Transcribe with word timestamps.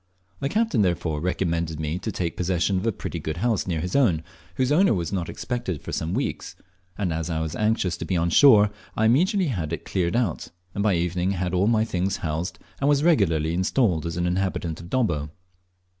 The 0.39 0.49
captain, 0.49 0.81
therefore, 0.81 1.21
recommended 1.21 1.79
me 1.79 1.99
to 1.99 2.11
take 2.11 2.35
possession 2.35 2.77
of 2.77 2.87
a 2.87 2.91
pretty 2.91 3.19
good 3.19 3.37
house 3.37 3.67
near 3.67 3.81
his 3.81 3.95
own, 3.95 4.23
whose 4.55 4.71
owner 4.71 4.95
was 4.95 5.13
not 5.13 5.29
expected 5.29 5.79
for 5.83 5.91
some 5.91 6.15
weeks; 6.15 6.55
and 6.97 7.13
as 7.13 7.29
I 7.29 7.39
was 7.39 7.55
anxious 7.55 7.97
to 7.97 8.05
be 8.05 8.17
on 8.17 8.31
shore, 8.31 8.71
I 8.97 9.05
immediately 9.05 9.49
had 9.49 9.71
it 9.71 9.85
cleared 9.85 10.15
out, 10.15 10.47
and 10.73 10.81
by 10.81 10.95
evening 10.95 11.33
had 11.33 11.53
all 11.53 11.67
my 11.67 11.85
things 11.85 12.17
housed, 12.17 12.57
and 12.79 12.89
was 12.89 13.03
regularly 13.03 13.53
installed 13.53 14.07
as 14.07 14.17
an 14.17 14.25
inhabitant 14.25 14.79
of 14.79 14.89
Dobbo. 14.89 15.29